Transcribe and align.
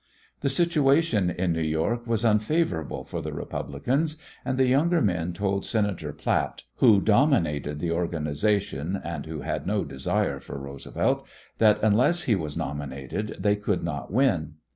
The 0.39 0.49
situation 0.49 1.29
in 1.29 1.53
New 1.53 1.61
York 1.61 2.07
was 2.07 2.25
unfavorable 2.25 3.03
for 3.03 3.21
the 3.21 3.33
Republicans, 3.33 4.17
and 4.43 4.57
the 4.57 4.65
younger 4.65 4.99
men 4.99 5.31
told 5.31 5.63
Senator 5.63 6.11
Platt, 6.11 6.63
who 6.77 6.99
dominated 7.01 7.77
the 7.77 7.91
organization 7.91 8.99
and 9.03 9.27
who 9.27 9.41
had 9.41 9.67
no 9.67 9.83
desire 9.85 10.39
for 10.39 10.57
Roosevelt, 10.57 11.27
that 11.59 11.77
unless 11.83 12.23
he 12.23 12.33
was 12.33 12.57
nominated 12.57 13.37
they 13.39 13.55
could 13.55 13.83
not 13.83 14.11
win. 14.11 14.55